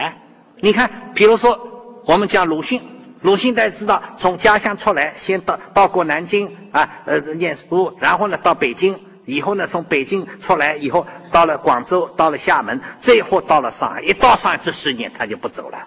[0.60, 1.58] 你看，比如说
[2.04, 2.82] 我们讲鲁迅，
[3.22, 8.98] 鲁迅大家知道，从家乡出来，先到到过南京啊，呃，念书，然后呢到北京。
[9.30, 14.02] 以后呢，从北京出来以后，到了广州，到了厦门，最后到了上海。
[14.02, 15.78] 一到上海这十年，他就不走了。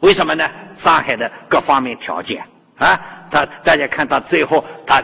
[0.00, 0.48] 为什么呢？
[0.74, 2.44] 上海的各方面条件
[2.78, 2.98] 啊，
[3.30, 5.02] 他大家看到最后，他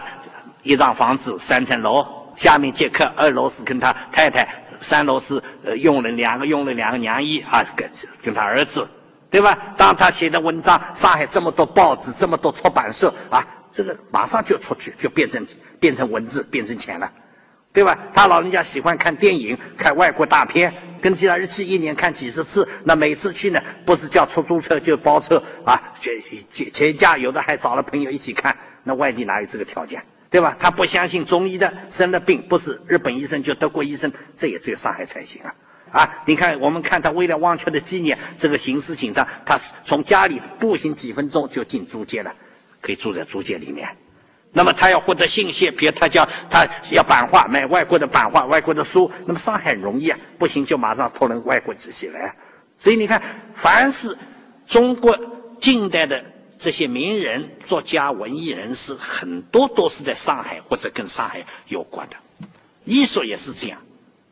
[0.63, 2.05] 一幢房子三层楼，
[2.37, 4.49] 下面接客，二楼是跟他太太，
[4.81, 7.89] 三楼是呃佣人，两个佣人，两个娘姨啊，跟
[8.25, 8.89] 跟他儿子，
[9.31, 9.57] 对吧？
[9.77, 15.47] 当他写的文章，上海这么多报纸，这么多出版社啊，这个马上就出去，就变成
[15.79, 17.13] 变成文字，变成钱了。
[17.77, 17.99] 对吧？
[18.15, 22.67] 他老人家喜欢看电影，看外国大片，跟其他日记一年看几十次。
[22.83, 26.11] 那每次去呢，不是叫出租车就包车啊，全
[26.51, 28.57] 全全家有的还找了朋友一起看。
[28.83, 30.57] 那外地哪有这个条件，对吧？
[30.59, 35.55] 他不相信中医的，生了病不是日本医生就德国医生，这也只有上海才行啊！
[35.93, 42.35] 啊，你看我们看他为了忘却的纪念，这个形势紧张，他从家里步行几分钟就进租界了，
[42.81, 43.87] 可以住在租界里面。
[44.57, 49.11] 那么他要获得信息，比如他叫他要版画，买外国的版画、外国的书。
[49.27, 52.35] 那么上海容易啊，不行就马上托人外国这些来。
[52.79, 53.21] 所以你看，
[53.55, 54.17] 凡是
[54.67, 55.15] 中国
[55.59, 56.25] 近代的
[56.59, 62.17] 这些名人、作家、文艺人士，很多都是在上海或者跟上海有关的。
[62.87, 63.79] 艺术也是这样，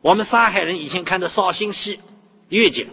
[0.01, 1.99] 我们上海人以前看的绍兴戏、
[2.49, 2.89] 越剧。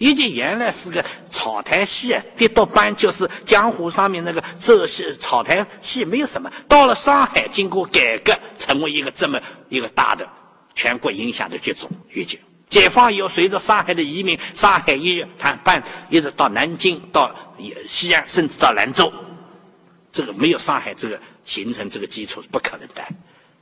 [0.00, 6.50] 以及原来是个草台戏，跌倒班就是江湖上面那个这些草台戏没有什么。
[6.66, 10.26] 到了上海，经过改革，成为一个这么一个大的
[10.74, 12.40] 全国影响的剧种越剧。
[12.70, 17.30] 解放以后，随着上海的移民，上海越团办一直到南京、到
[17.86, 19.12] 西安，甚至到兰州，
[20.10, 23.04] 这个没有上海这个形成这个基础是不可能的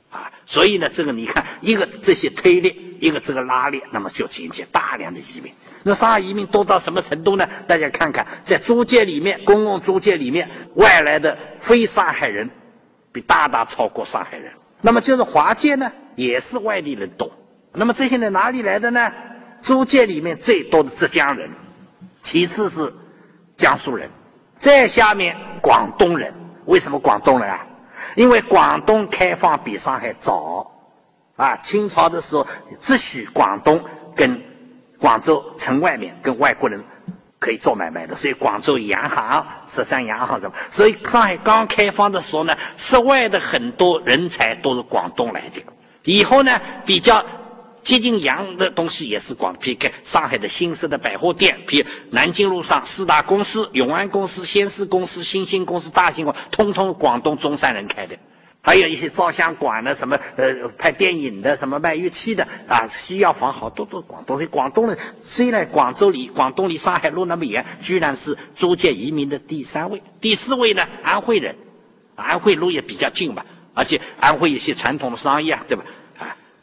[0.09, 0.31] 啊。
[0.45, 5.53] 所以呢，这个你看，一个这些推力，一个这个拉力，那么就引起大量的移民。
[5.83, 7.47] 那上海移民多到什么程度呢？
[7.65, 12.49] 大家看看，在租界里面，公共租界里面，外来的非上海人，
[13.11, 14.51] 比大大超过上海人。
[14.81, 17.31] 那么就是华界呢，也是外地人多。
[17.71, 19.11] 那么这些人哪里来的呢？
[19.61, 21.49] 租界里面最多的浙江人，
[22.21, 22.93] 其次是
[23.55, 24.09] 江苏人，
[24.57, 26.33] 再下面广东人。
[26.65, 27.65] 为什么广东人啊？
[28.15, 30.71] 因为广东开放比上海早，
[31.35, 32.45] 啊，清朝的时候
[32.79, 33.83] 只许广东
[34.15, 34.39] 跟。
[35.01, 36.77] 广州城外面跟外国人
[37.39, 45.63] 可以做买卖的，所以广州洋行、十三洋行什么，所以上海刚开放的时候呢，涉外的很多人才都是广东来的。
[46.03, 47.23] 以后呢，比较
[47.83, 58.17] 接近洋的东西也是广，比如上海的新式的百货店，比南京路上四大公司：永安公司、先施公司、新兴公司、大兴公司，通通广东中山人开的。
[58.61, 64.35] 还有一些照相馆的，什么呃拍电影的，什么卖乐器的啊，西药房好多都广东。
[64.35, 70.03] 所以广东人虽然广州离广东离上海路那么远，居然是租界移民的第三位。
[70.19, 71.55] 第四位呢，安徽人，
[72.15, 75.83] 安徽路也比较近嘛，而且安徽有些传统的商业，对吧？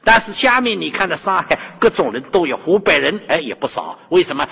[0.06, 3.98] 但是下面你看到上海各种人都有，湖北人哎也不少。
[4.10, 4.48] 为什么？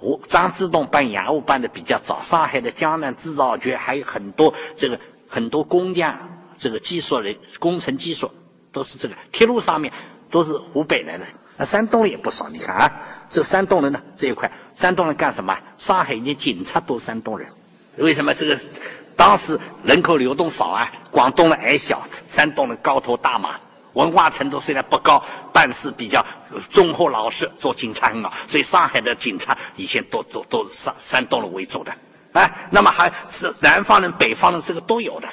[0.00, 6.18] 我张之洞办洋务办的比较早，上海的江南制造局还有很多这个很多工匠。
[6.58, 8.30] 这个技术人、工程技术
[8.72, 9.92] 都是这个铁路上面
[10.30, 11.24] 都是湖北来的，
[11.56, 12.48] 那山东也不少。
[12.48, 12.92] 你看啊，
[13.28, 15.56] 这山东人呢这一块，山东人干什么？
[15.76, 17.46] 上海连警察都是山东人，
[17.98, 18.34] 为什么？
[18.34, 18.58] 这个
[19.14, 23.56] 当时人口流动少啊，广东人矮小，山东人高头大马，
[23.96, 25.22] 文化程度虽然不高，
[25.54, 26.24] 办事比较
[26.70, 28.32] 忠厚老实，做警察很好。
[28.46, 31.90] 所以上海的警察以前都都都是山山东人为主的，
[32.32, 35.28] 哎，那么还是南方人、北方人这个都有的。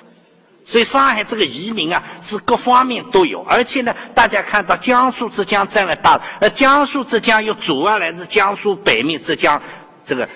[0.66, 9.62] 所以上海这个移民啊，是各方面都有，而且呢，大家看到江苏、浙江占了大，呃，江苏、浙江又主要来自江苏北面、浙江
[10.06, 10.30] 这个，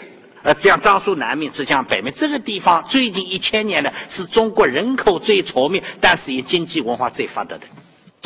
[0.44, 7.62] 呃，这样江苏南面、浙江北面这个地方，最近一千年呢，是中国人口最稠密，但是也经济文化最发达的，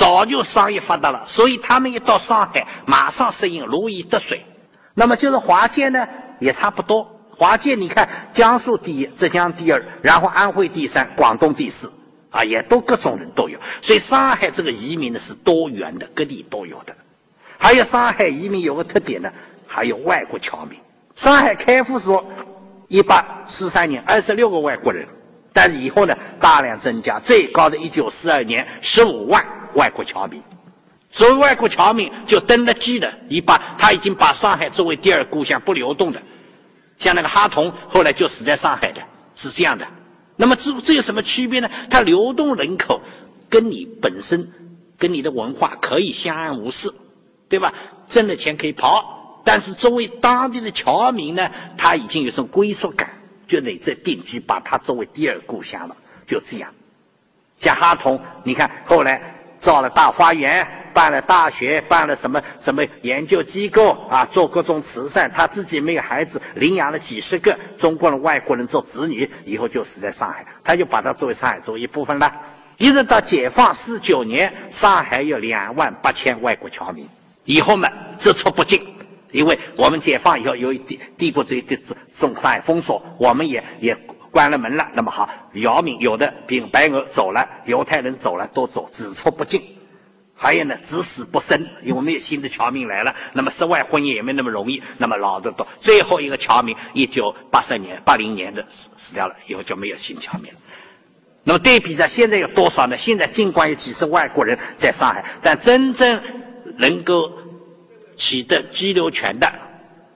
[0.01, 4.43] 早就商业发达了，所以他们一到上海，马上适应，如鱼得水。
[4.95, 6.07] 那么就是华界呢，
[6.39, 7.07] 也差不多。
[7.37, 11.93] 华界，你看江苏第一，浙江第二，然后安徽第三，广东第四，
[12.31, 13.59] 啊，也都各种人都有。
[13.79, 16.95] 所以上海这个移民呢是多元的，各地都有的。
[17.59, 19.31] 还有上海移民有个特点呢，
[19.67, 20.79] 还有外国侨民。
[21.15, 22.25] 上海开埠时候，
[22.87, 25.07] 一八四三年二十六个外国人，
[25.53, 30.41] 但是以后呢大量增加，最高的一九四二年十五万外国侨民。
[31.12, 36.21] 所谓外国侨民就登了记的，一八他已经把上海作为第二故乡，不流动的。
[36.97, 39.01] 像那个哈同，后来就死在上海的，
[39.36, 39.86] 是这样的。
[40.36, 41.69] 那么这这有什么区别呢？
[41.89, 43.01] 它流动人口
[43.49, 44.49] 跟你本身、
[44.97, 46.93] 跟你的文化可以相安无事，
[47.49, 47.74] 对吧？
[48.07, 53.09] 挣了钱可以跑，但是作为当地的侨民呢，他已经有种归属感，
[53.47, 55.97] 就得在定居，把它作为第二故乡了。
[56.26, 56.74] 就这样，
[57.57, 60.68] 像哈同，你看后来造了大花园。
[60.93, 64.26] 办了大学，办了什么什么研究机构啊？
[64.26, 72.30] 做各种慈善，他自己没有孩子，领养了几十个中国人、外国人做子女，以后就死在上海，他就把它作为上海作为一部分了。
[72.76, 77.07] 一直到解放四九年，上海有两万八千外国侨民，
[77.45, 77.89] 以后嘛，
[78.20, 78.86] 只出不进，
[79.32, 81.95] 因为我们解放以后，由于帝帝国主义的中
[82.34, 83.97] 上海封锁，我们也也
[84.32, 84.89] 关了门了。
[84.93, 89.61] 那么好，姚明有的，比如白俄走了，犹太人走了，都走，只出不进。
[90.34, 95.67] 还有呢，只死不生，因为没有新的侨民来了，那么室外婚姻也没那么容易，那么老的多。
[95.79, 100.59] 最后一个侨民，一九八三年、八零年的死死掉了，以后就没有新侨民了。
[101.43, 102.97] 那么对比着现在有多少呢？
[102.97, 106.19] 现在尽管有几十外国人在上海，但真正
[106.77, 107.32] 能够
[108.17, 109.47] 取得居留权的，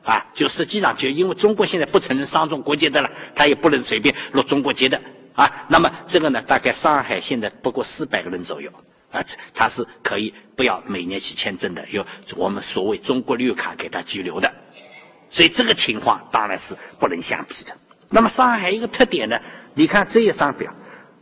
[0.06, 5.01] 啊，就实际上就因为中国现在不承认双重国籍的了，他也不能随便入中国籍的
[5.34, 5.51] 啊。
[5.68, 8.72] 那么这个呢，大概上海现在不过四百个人左右。
[9.12, 14.53] 啊，他是可以不要每年去签证的，有我们所谓中国绿卡给他居留的，
[15.30, 17.72] 所以这个情况当然是不能相比的。
[18.10, 19.39] 那么上海一个特点呢，
[19.74, 20.70] 你看这一张表，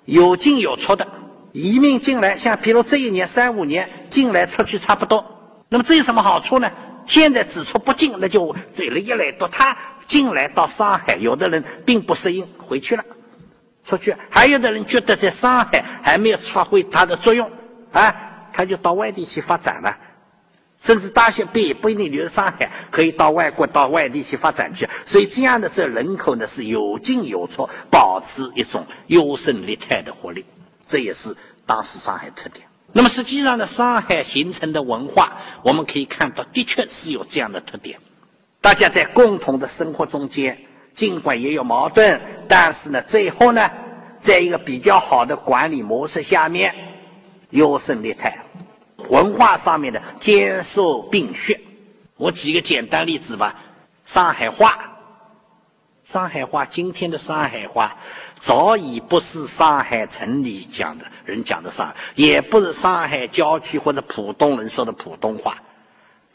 [0.05, 1.07] 有进有出的
[1.51, 5.23] 移民进来，像比如这一年三五年进来出去差不多，
[5.69, 6.71] 那么这有什么好处呢？
[7.05, 9.77] 现在只出不进，那就这人一来越多，他
[10.07, 13.03] 进来到上海，有的人并不适应，回去了，
[13.83, 17.49] 出去，还有的人觉得在上海还没有发挥它的作用。
[17.91, 18.15] 啊，
[18.51, 19.95] 他就到外地去发展了，
[20.79, 24.89] 甚至大学毕业不一定留在上海，可以到外国、到外地去发展去。
[25.05, 30.43] 所以这样的这人口呢是有进有出，保持一种优胜劣汰的活力，
[30.87, 31.35] 这也是
[31.67, 32.65] 当时上海特点。
[32.93, 37.99] 那么实际上呢，上海形成的文化，我们可以看到，的确是有这样的特点。
[38.61, 40.57] 大家在共同的生活中间，
[40.93, 43.69] 尽管也有矛盾，但是呢，最后呢，
[44.17, 46.73] 在一个比较好的管理模式下面。
[47.49, 48.35] 优胜劣汰，
[49.09, 51.67] 文化上面的兼收并蓄。
[52.17, 53.55] 我举个简单例子吧，
[54.05, 54.91] 上海话，
[56.01, 57.95] 上海话，今天的上海话
[58.43, 65.57] 早已不是上海城里讲的人讲的上，也不是上海郊区或者浦东人说的普通话，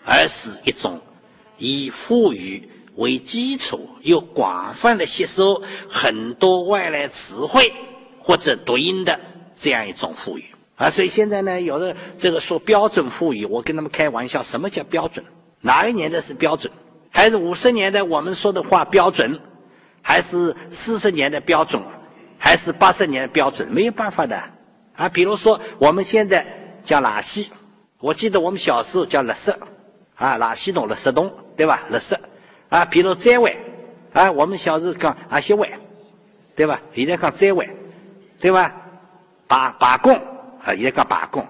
[0.07, 0.99] 而是一种
[1.59, 7.71] 以沪语为基础，又广泛的吸收很多外来词汇
[8.19, 9.21] 或者读音的
[9.53, 10.47] 这样一种沪语。
[10.77, 15.23] 啊，所以现在呢，有的这个说标准富裕，我跟他们开玩笑，什么叫标准？
[15.61, 16.73] 哪一年的是标准？
[17.11, 19.39] 还是五十年代我们说的话标准？
[20.01, 21.83] 还是四十年的标准？
[22.39, 23.69] 还是八十年的标准？
[23.71, 24.43] 没有办法的。
[24.97, 26.47] 啊，比如说我们现在
[26.85, 27.47] 叫垃圾，
[28.01, 29.53] 我记得我们小时候叫垃圾，
[30.15, 31.83] 啊，垃圾桶、垃圾桶，对吧？
[31.93, 32.17] 垃圾。
[32.69, 33.57] 啊，比如在外，
[34.13, 35.69] 啊，我们小时候讲阿些外，
[36.57, 36.81] 对吧？
[36.95, 37.69] 现在讲在外，
[38.41, 38.75] 对吧？
[39.47, 40.15] 罢罢工。
[40.65, 41.47] 啊，也讲罢工，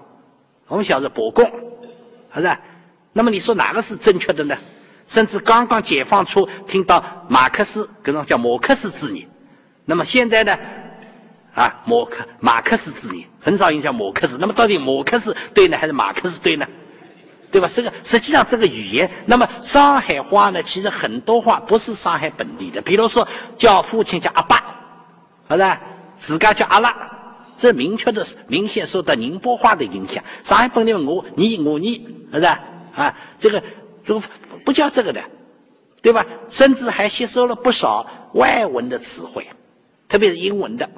[0.67, 1.45] 我们小时候罢工，
[2.33, 2.57] 是不是？
[3.11, 4.55] 那么你说哪个是正确的呢？
[5.07, 9.27] 甚至刚刚解放初听到马克思，跟种叫马克思主义，
[9.83, 10.55] 那么现在呢？
[11.53, 16.65] 啊，马克马克思主义很少影响马克思，那么到底马克思对呢，还是马克思对呢？
[17.51, 17.69] 对吧？
[17.73, 23.27] 这个实际上这个语言，那么上海话呢，其实很多话不是上海本地的，比如说
[23.57, 24.57] 叫父亲叫阿爸，
[25.49, 25.77] 是不是？
[26.17, 26.95] 自家叫阿拉。
[27.57, 30.23] 这明确的是明显受到宁波话的影响。
[30.43, 31.95] 上海本地我你我你，
[32.31, 33.17] 是不是啊？
[33.37, 33.61] 这个
[34.03, 34.21] 这个
[34.63, 35.21] 不叫这个的，
[36.01, 36.25] 对吧？
[36.49, 39.45] 甚至还吸收了不少外文的词汇，
[40.07, 40.89] 特别是英文的，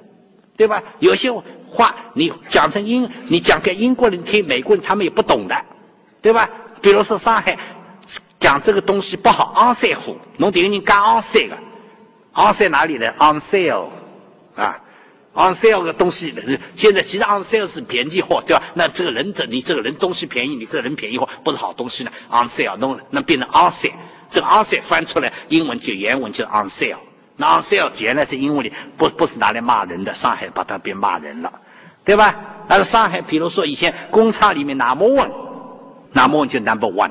[0.62, 0.84] 对吧？
[1.00, 1.32] 有些
[1.68, 5.66] 话你讲成英，你讲给英国人听，美国人他们也不懂的，
[6.22, 6.48] 对吧？
[6.80, 7.58] 比如说上海
[8.40, 11.58] 讲这个东西不好，on sale，侬等于人讲 on sale 的
[12.36, 13.90] ，on sale 哪里的 on sale
[14.56, 14.80] 啊
[15.34, 16.32] ？on sale 的东西，
[16.76, 18.62] 现在其实 on sale 是便宜货，对吧？
[18.76, 23.94] 那这个人的你这个人东西便宜，你这个人便宜货不是好东西呢？on sale 弄那变成 on sale，
[24.30, 26.98] 这个 on sale 翻出来英文就原文就是 on sale。
[27.42, 31.52] 那 on sale 原来在英文里不不是拿来骂人的，上海把它变骂人了，
[32.06, 32.36] 对吧？
[32.68, 37.10] 那个上海，比如说以前工厂里面 number one，number one 就 number one，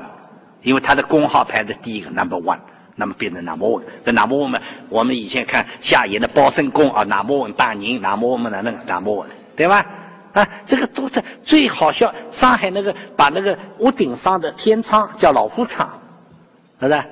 [0.61, 2.57] 因为它的工号排在第一个 number one。
[2.93, 4.59] 那么变成南摩文，那 number one，
[4.89, 9.83] 我们以前看夏言的包身工啊，南摩文大宁，南摩文的那个南摩文，对吧？
[10.33, 12.13] 啊，这个都在最好笑。
[12.29, 15.89] 上海那个把那个屋顶上的天窗叫老虎窗，
[16.79, 17.03] 是不是？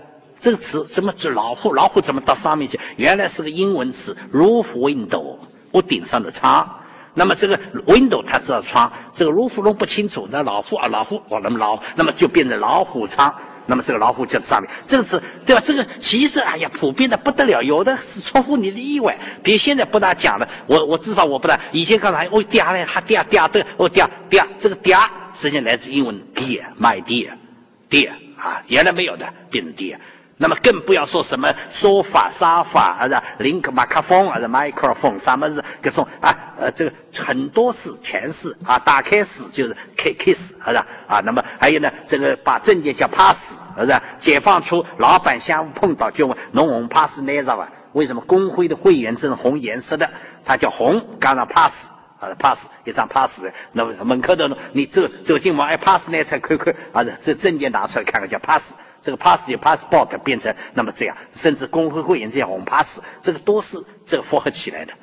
[0.41, 1.73] 这个词怎么指老虎？
[1.73, 2.79] 老虎怎么到上面去？
[2.95, 5.37] 原来是个英文词，roof window，
[5.71, 6.67] 屋顶上的窗。
[7.13, 13.33] 那么这个 window 它知道窗，这个 roof 弄不清楚，那老虎啊老虎，哦，那么老，那么就变成老虎窗。
[13.65, 15.61] 那么这个老虎就在上面，这个词对吧？
[15.63, 19.15] 这个其实哎呀，普遍的不得了，有的是出乎你的意外。
[19.43, 21.59] 比如现在不大讲了，我我至少我不大。
[21.71, 29.97] 以前刚才哦嗲嘞，还嗲嗲的哦嗲嗲，这个嗲实际上来自英文 dear，my dear，dear 啊，原来没有的，变成 dear。
[30.41, 36.33] 那么更不要说什么说法、沙发，还是林克麦克风，还是麦克风，什么是各种啊？
[36.57, 40.75] 呃，这个很多是全是啊，打开始就是 K kiss，是？
[41.07, 44.01] 啊，那么还有呢，这个把证件叫 pass，是？
[44.17, 47.69] 解放出老板相互碰到就问侬红 pass 哪张啊？
[47.91, 50.09] 为什么工会的会员证红颜色的？
[50.45, 51.89] 它叫红，加上 pass，
[52.19, 64.93] 啊，pass 一张 pass，那么门口的你走走进门，哎，pass 那才看看啊，这证件拿出来看看叫 pass，这个 pass 就 passport 变成那么这样，甚至工会会员这样红 pass，这个都是这个复合起来的，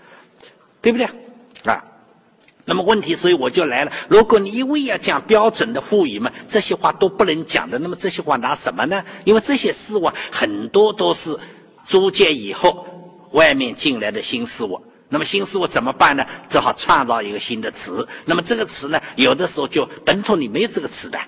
[0.81, 1.07] 对不对
[1.64, 1.83] 啊？
[2.69, 3.93] 那么问题，所以我就来了。
[4.09, 7.79] 如果你一味要讲标准的赋予嘛，这些话都不能讲的。
[7.79, 9.05] 那么这些话拿什么呢？
[9.23, 11.39] 因为这些事物很多都是
[11.85, 12.85] 租界以后
[13.31, 14.83] 外面进来的新事物。
[15.09, 16.27] 那么新事物怎么办呢？
[16.49, 18.07] 只好创造一个新的词。
[18.25, 21.19] 那么这个词呢，有的时候就本土里没有这个词的，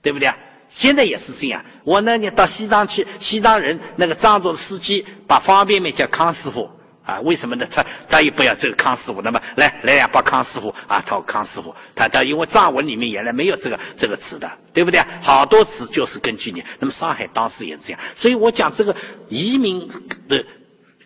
[0.00, 0.32] 对不对？
[0.68, 1.64] 现在也是这样。
[1.84, 6.70] 我那年到西藏去，西藏人那个藏族的司机把方便面叫康师傅。
[7.04, 7.66] 啊，为什么呢？
[7.70, 14.98] 他他也不要这个康师傅，那么来来两包康师傅啊，他康师傅，他他因为藏文里面原来没有这个这个词的，对不对？
[15.20, 16.64] 好多词就是根据你。
[16.78, 18.96] 那么上海当时也是这样，所以我讲这个
[19.28, 19.86] 移民
[20.26, 20.42] 的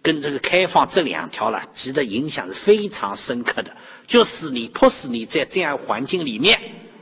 [0.03, 3.71] 跟这个开放这两条了，其的影响是非常深刻的，
[4.07, 6.59] 就是你迫使你在这样环境里面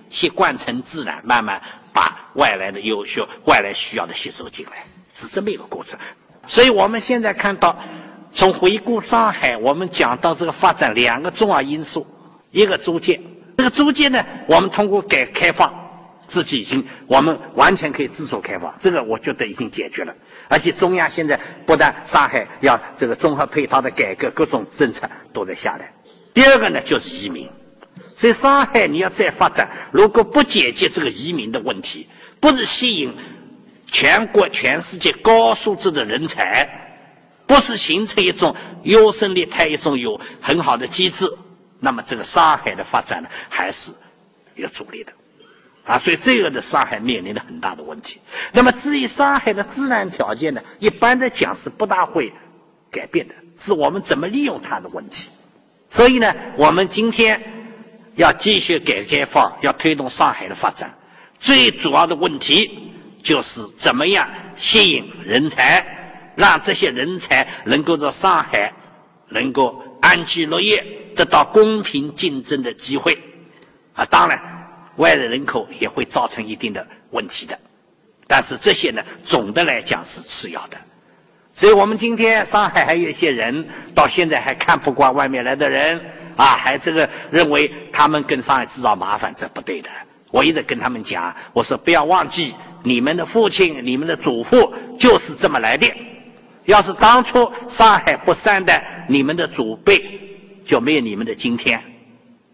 [0.09, 1.61] 习惯成自然，慢慢
[1.93, 5.99] 把外来的优秀、外来需要的吸收进来，是这么一个过程。
[6.47, 7.77] 所以我们现在看到。
[8.33, 12.07] 从回顾上海，我们讲到这个发展两个重要因素，
[12.51, 13.19] 一个租界，
[13.57, 15.73] 这个租界呢，我们通过改革开放，
[16.29, 20.15] 自己已经我们完全可以自主开放，这个我觉得已经解决了。
[20.49, 25.93] 而且中央现在不但上海要这个综合配套的改革，各种政策都在下来。
[26.33, 27.49] 第二个呢，就是移民。
[28.15, 32.09] 所以上海你要再发展，如果不解决这个移民的问题，
[32.41, 33.15] 不是吸引
[33.87, 36.69] 全国全世界高素质的人才。
[37.49, 41.33] 不是形成一种优胜劣汰、一种有很好的机制，
[41.79, 43.93] 那么这个上海的发展呢，还是
[44.57, 45.13] 有阻力的，
[45.87, 48.21] 啊，所以这个的上海面临着很大的问题。
[48.53, 52.33] 那么至于上海的自然条件呢，一般的讲是不大会
[52.91, 55.31] 改变的，是我们怎么利用它的问题。
[55.89, 57.41] 所以呢，我们今天
[58.17, 60.93] 要继续改革开放，要推动上海的发展，
[61.39, 65.87] 最主要的问题就是怎么样吸引人才。
[66.37, 68.71] 让这些人才能够在上海
[69.31, 70.85] 能够安居乐业，
[71.15, 73.19] 得到公平竞争的机会，
[73.95, 74.39] 啊，当然，
[74.97, 77.59] 外来人口也会造成一定的问题的，
[78.27, 80.77] 但是这些呢，总的来讲是次要的。
[81.55, 85.99] 所以我们今天上海还有一些人到现在还看不惯外面来的人，
[86.37, 89.89] 啊，还这个认为他们跟上海制造麻烦，这不对的。
[90.31, 95.91] 我一直跟他们讲，我说不要忘记，你们的父亲、你们的祖父就是这么来的。
[96.67, 100.03] 要是当初上海不善待你们的祖辈，
[100.65, 101.83] 就没有你们的今天。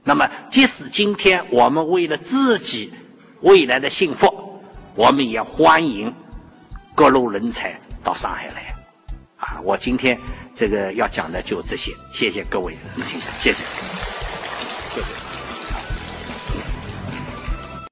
[0.05, 2.93] 那么，即使今天我们为了自己
[3.43, 4.61] 未来的幸福，
[4.95, 6.13] 我们也欢迎
[6.95, 8.75] 各路人才到上海来。
[9.37, 10.19] 啊，我今天
[10.55, 14.02] 这个要讲的就这些，谢谢各位，谢 谢，谢谢。